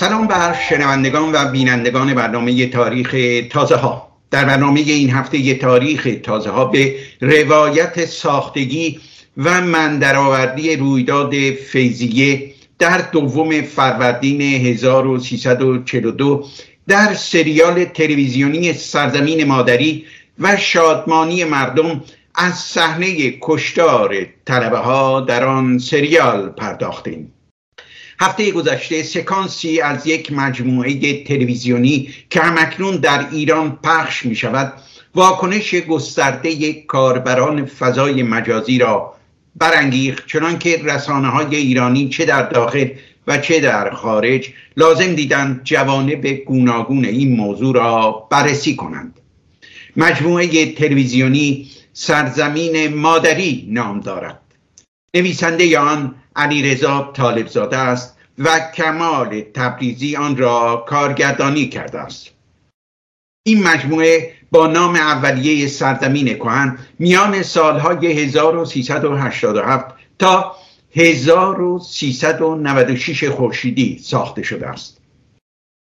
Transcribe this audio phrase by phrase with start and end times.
[0.00, 3.16] سلام بر شنوندگان و بینندگان برنامه تاریخ
[3.50, 4.08] تازه ها.
[4.30, 9.00] در برنامه این هفته تاریخ تازه ها به روایت ساختگی
[9.36, 16.46] و مندرآوردی رویداد فیزیه در دوم فروردین 1342
[16.88, 20.04] در سریال تلویزیونی سرزمین مادری
[20.38, 22.04] و شادمانی مردم
[22.34, 27.32] از صحنه کشتار طلبه ها در آن سریال پرداختیم.
[28.20, 34.72] هفته گذشته سکانسی از یک مجموعه تلویزیونی که همکنون در ایران پخش می شود
[35.14, 39.14] واکنش گسترده کاربران فضای مجازی را
[39.56, 42.88] برانگیخت چنانکه رسانه های ایرانی چه در داخل
[43.26, 49.20] و چه در خارج لازم دیدند جوانب گوناگون این موضوع را بررسی کنند.
[49.96, 54.40] مجموعه تلویزیونی سرزمین مادری نام دارد.
[55.14, 62.30] نویسنده آن علیرضا طالبزاده است و کمال تبریزی آن را کارگردانی کرده است.
[63.46, 70.56] این مجموعه با نام اولیه سرزمین کهن میان سالهای 1387 تا
[70.96, 75.00] 1396 خورشیدی ساخته شده است.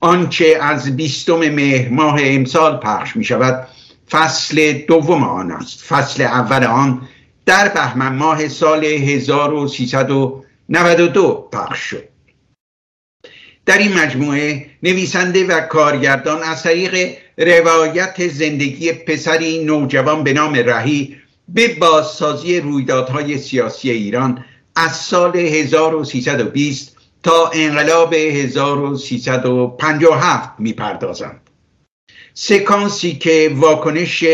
[0.00, 3.68] آنچه از بیستم مهر ماه امسال پخش می شود
[4.10, 5.82] فصل دوم آن است.
[5.82, 7.08] فصل اول آن
[7.46, 12.08] در بهمن ماه سال 1392 پخش شد.
[13.66, 21.16] در این مجموعه نویسنده و کارگردان از طریق روایت زندگی پسری نوجوان به نام رهی
[21.48, 24.44] به بازسازی رویدادهای سیاسی ایران
[24.76, 31.40] از سال 1320 تا انقلاب 1357 می‌پردازند.
[32.34, 34.24] سکانسی که واکنش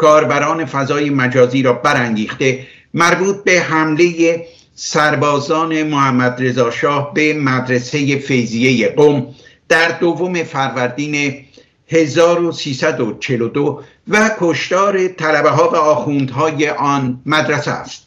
[0.00, 8.88] کاربران فضای مجازی را برانگیخته مربوط به حمله سربازان محمد رضا شاه به مدرسه فیزیه
[8.88, 9.26] قم
[9.68, 11.44] در دوم فروردین
[11.88, 18.06] 1342 و کشتار طلبه ها و آخوندهای آن مدرسه است.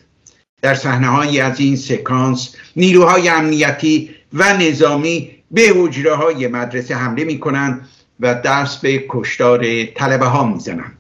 [0.62, 7.40] در صحنه از این سکانس نیروهای امنیتی و نظامی به حجره های مدرسه حمله می
[7.40, 7.88] کنند
[8.20, 10.98] و دست به کشتار طلبه ها می زنند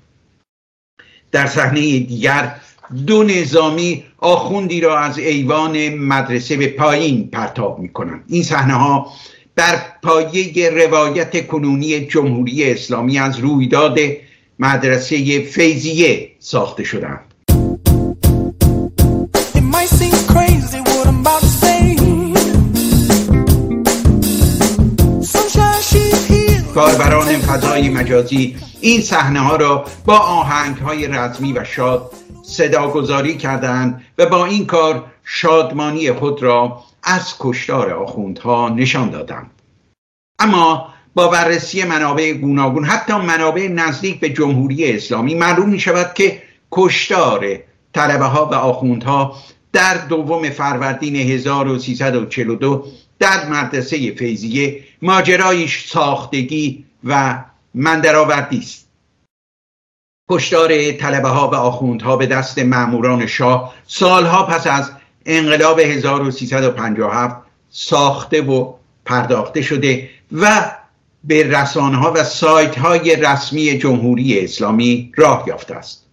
[1.33, 2.55] در صحنه دیگر
[3.07, 9.07] دو نظامی آخوندی را از ایوان مدرسه به پایین پرتاب می کنند این صحنه ها
[9.55, 13.99] بر پایه روایت کنونی جمهوری اسلامی از رویداد
[14.59, 17.33] مدرسه فیزیه ساخته شدند
[27.53, 32.11] فضای مجازی این صحنه ها را با آهنگ های رزمی و شاد
[32.43, 39.51] صداگذاری کردند و با این کار شادمانی خود را از کشتار آخوندها نشان دادند.
[40.39, 46.41] اما با بررسی منابع گوناگون حتی منابع نزدیک به جمهوری اسلامی معلوم می شود که
[46.71, 47.45] کشتار
[47.93, 49.35] طلبه ها و آخوندها
[49.73, 52.85] در دوم فروردین 1342
[53.19, 57.43] در مدرسه فیزیه ماجرایش ساختگی و
[57.75, 58.87] مندرآوردی است.
[60.29, 64.91] کشتار طلبه ها و آخوندها به دست ماموران شاه سالها پس از
[65.25, 67.35] انقلاب 1357
[67.69, 68.73] ساخته و
[69.05, 70.71] پرداخته شده و
[71.23, 76.05] به رسانه ها و سایت های رسمی جمهوری اسلامی راه یافته است.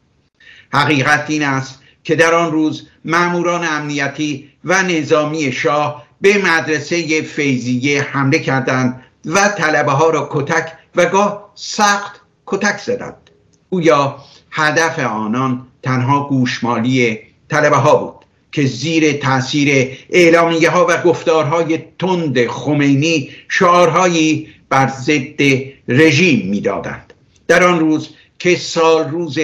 [0.72, 8.02] حقیقت این است که در آن روز ماموران امنیتی و نظامی شاه به مدرسه فیزیه
[8.02, 13.30] حمله کردند و طلبه ها را کتک و گاه سخت کتک زدند.
[13.72, 14.18] یا
[14.50, 17.18] هدف آنان تنها گوشمالی
[17.48, 25.42] طلبه ها بود که زیر تاثیر اعلامیه ها و گفتارهای تند خمینی شعارهایی بر ضد
[25.88, 27.12] رژیم می‌دادند.
[27.48, 28.08] در آن روز
[28.38, 29.38] که سال روز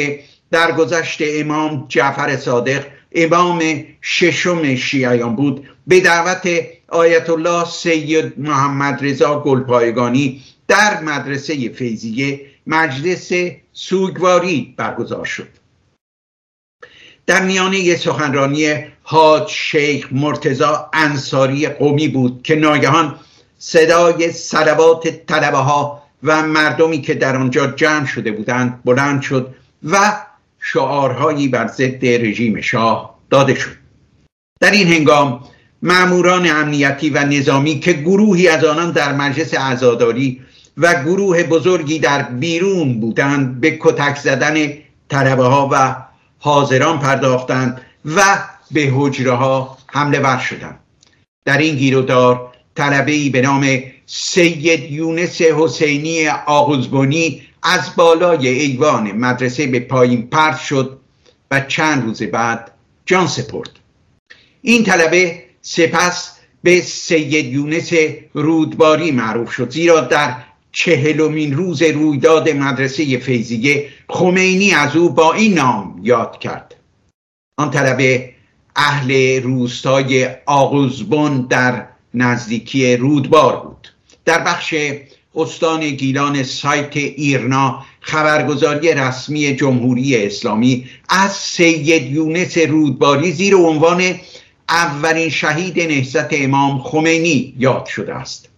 [0.50, 3.62] درگذشت امام جعفر صادق امام
[4.02, 6.48] ششم شیعیان بود به دعوت
[6.88, 13.32] آیت الله سید محمد رضا گلپایگانی در مدرسه فیزیه مجلس
[13.72, 15.48] سوگواری برگزار شد.
[17.26, 23.18] در میانه سخنرانی حاج شیخ مرتزا انصاری قومی بود که ناگهان
[23.58, 29.54] صدای صلوات طلبه ها و مردمی که در آنجا جمع شده بودند بلند شد
[29.84, 30.16] و
[30.60, 33.76] شعارهایی بر ضد رژیم شاه داده شد.
[34.60, 35.40] در این هنگام
[35.82, 40.40] معموران امنیتی و نظامی که گروهی از آنان در مجلس عزاداری
[40.76, 44.72] و گروه بزرگی در بیرون بودند به کتک زدن
[45.08, 45.96] طلبه ها و
[46.38, 48.38] حاضران پرداختند و
[48.70, 50.78] به حجره ها حمله ور شدند.
[51.44, 59.66] در این گیرودار طلبه ای به نام سید یونس حسینی آغوزبونی از بالای ایوان مدرسه
[59.66, 61.00] به پایین پرت شد
[61.50, 62.70] و چند روز بعد
[63.06, 63.70] جان سپرد.
[64.62, 67.92] این طلبه سپس به سید یونس
[68.32, 70.36] رودباری معروف شد زیرا در
[70.78, 76.74] چهلمین روز رویداد مدرسه فیزیه خمینی از او با این نام یاد کرد.
[77.58, 78.30] آن طلبه
[78.76, 83.88] اهل روستای آغوزبون در نزدیکی رودبار بود.
[84.24, 84.74] در بخش
[85.34, 94.14] استان گیلان سایت ایرنا خبرگزاری رسمی جمهوری اسلامی از سید یونس رودباری زیر عنوان
[94.68, 98.48] اولین شهید نهضت امام خمینی یاد شده است.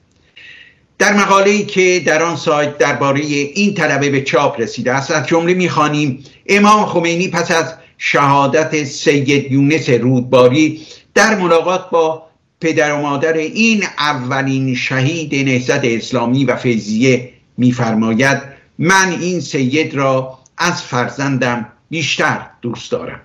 [0.99, 5.27] در مقاله ای که در آن سایت درباره این طلبه به چاپ رسیده است از
[5.27, 12.29] جمله می‌خوانیم امام خمینی پس از شهادت سید یونس رودباری در ملاقات با
[12.61, 18.39] پدر و مادر این اولین شهید نهضت اسلامی و فیضیه میفرماید
[18.79, 23.21] من این سید را از فرزندم بیشتر دوست دارم.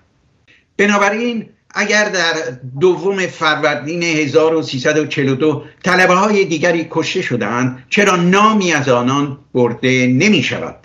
[0.77, 2.33] بنابراین اگر در
[2.79, 10.75] دوم فروردین 1342 طلبه های دیگری کشته شدند چرا نامی از آنان برده نمی شود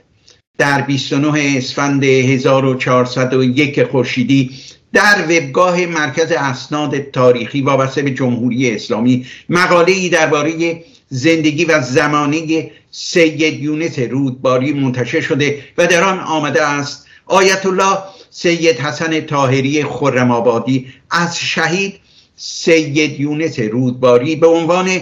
[0.59, 4.51] در 29 اسفند 1401 خورشیدی
[4.93, 12.71] در وبگاه مرکز اسناد تاریخی وابسته به جمهوری اسلامی مقاله ای درباره زندگی و زمانه
[12.91, 17.99] سید یونس رودباری منتشر شده و در آن آمده است آیت الله
[18.31, 22.01] سید حسن تاهری خرم آبادی از شهید
[22.37, 25.01] سید یونس رودباری به عنوان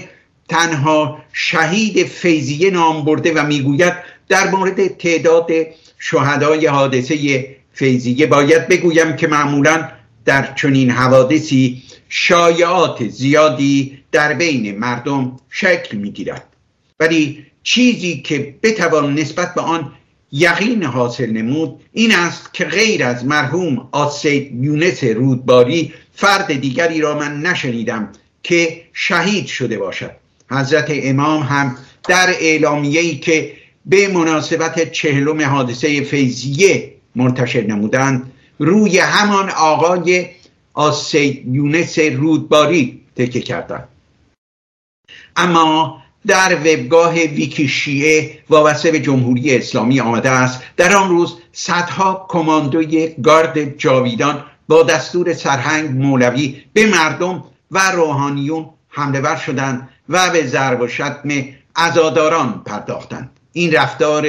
[0.48, 3.92] تنها شهید فیزیه نام برده و می‌گوید
[4.28, 5.50] در مورد تعداد
[5.98, 9.88] شهدای حادثه فیزیه باید بگویم که معمولا
[10.24, 16.46] در چنین حوادثی شایعات زیادی در بین مردم شکل می‌گیرد.
[17.00, 19.92] ولی چیزی که بتوان نسبت به آن
[20.36, 27.18] یقین حاصل نمود این است که غیر از مرحوم آسید یونس رودباری فرد دیگری را
[27.18, 28.08] من نشنیدم
[28.42, 30.10] که شهید شده باشد.
[30.50, 31.76] حضرت امام هم
[32.08, 33.52] در اعلامیه‌ای که
[33.86, 40.26] به مناسبت چهلم حادثه فیزیه منتشر نمودند روی همان آقای
[40.74, 43.88] آسید یونس رودباری تکه کردند.
[45.36, 50.60] اما در وبگاه ویکی شیعه وابسته به جمهوری اسلامی آمده است.
[50.76, 58.70] در آن روز صدها کماندوی گارد جاویدان با دستور سرهنگ مولوی به مردم و روحانیون
[58.88, 61.28] حمله ور شدند و به ضرب و شتم
[61.76, 63.30] ازاداران پرداختند.
[63.52, 64.28] این رفتار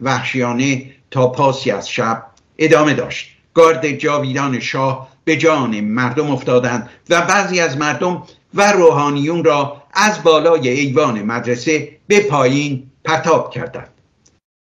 [0.00, 2.26] وحشیانه تا پاسی از شب
[2.58, 3.28] ادامه داشت.
[3.54, 8.22] گارد جاویدان شاه به جان مردم افتادند و بعضی از مردم
[8.54, 13.88] و روحانیون را از بالای ایوان مدرسه به پایین پرتاب کردند.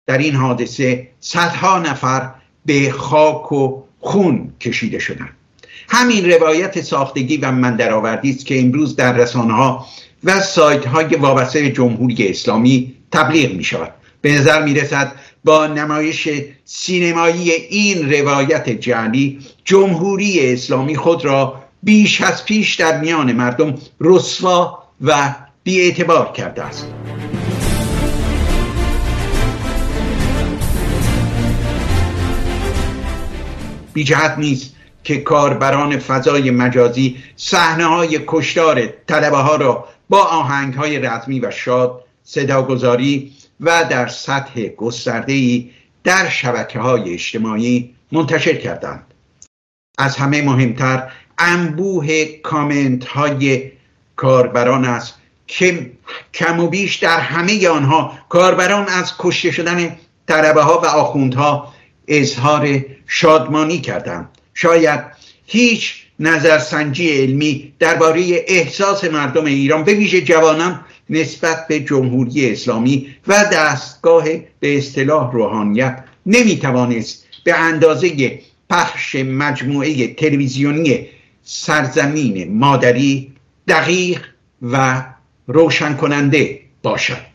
[0.07, 2.31] در این حادثه صدها نفر
[2.67, 5.37] به خاک و خون کشیده شدند.
[5.89, 9.87] همین روایت ساختگی و مندرآوردی است که امروز در رسانه ها
[10.25, 14.81] و سایت های وابسته به جمهوری اسلامی تبلیغ می شود به نظر می
[15.45, 16.29] با نمایش
[16.65, 24.80] سینمایی این روایت جعلی جمهوری اسلامی خود را بیش از پیش در میان مردم رسوا
[25.01, 26.87] و بیاعتبار کرده است.
[33.93, 40.75] بی جهت نیست که کاربران فضای مجازی صحنه های کشتار طلبه ها را با آهنگ
[40.75, 45.65] های رزمی و شاد صداگذاری و در سطح گسترده
[46.05, 49.15] در شبکه های اجتماعی منتشر کردند.
[49.99, 53.71] از همه مهمتر انبوه کامنت های
[54.21, 55.15] کاربران است
[55.47, 55.91] که
[56.35, 59.97] کم و بیش در همه آنها کاربران از کشته شدن
[60.29, 61.75] طلبه ها و آخوندها
[62.09, 64.29] اظهار شادمانی کردند.
[64.55, 65.01] شاید
[65.47, 73.45] هیچ نظرسنجی علمی درباره احساس مردم ایران به ویژه جوانان نسبت به جمهوری اسلامی و
[73.53, 74.25] دستگاه
[74.61, 81.07] به اصطلاح روحانیت نمی‌توانست به اندازه پخش مجموعه تلویزیونی
[81.43, 83.33] سرزمین مادری
[83.71, 84.23] دقیق
[84.63, 85.05] و
[85.47, 87.30] روشن کننده باشد.